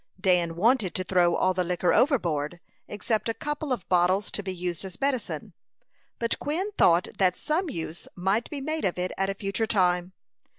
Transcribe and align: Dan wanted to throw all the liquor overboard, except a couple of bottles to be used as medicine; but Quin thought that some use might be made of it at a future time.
Dan 0.19 0.55
wanted 0.55 0.95
to 0.95 1.03
throw 1.03 1.35
all 1.35 1.53
the 1.53 1.63
liquor 1.63 1.93
overboard, 1.93 2.59
except 2.87 3.29
a 3.29 3.35
couple 3.35 3.71
of 3.71 3.87
bottles 3.87 4.31
to 4.31 4.41
be 4.41 4.51
used 4.51 4.83
as 4.83 4.99
medicine; 4.99 5.53
but 6.17 6.39
Quin 6.39 6.71
thought 6.71 7.07
that 7.19 7.35
some 7.35 7.69
use 7.69 8.07
might 8.15 8.49
be 8.49 8.61
made 8.61 8.83
of 8.83 8.97
it 8.97 9.11
at 9.15 9.29
a 9.29 9.35
future 9.35 9.67
time. 9.67 10.13